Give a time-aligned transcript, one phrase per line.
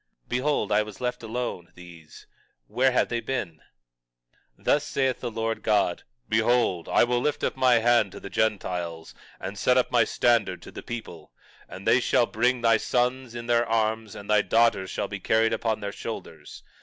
[0.27, 2.25] Behold, I was left alone; these,
[2.65, 3.61] where have they been?
[4.57, 8.27] 21:22 Thus saith the Lord God: Behold, I will lift up mine hand to the
[8.31, 11.31] Gentiles, and set up my standard to the people;
[11.69, 15.53] and they shall bring thy sons in their arms, and thy daughters shall be carried
[15.53, 16.63] upon their shoulders.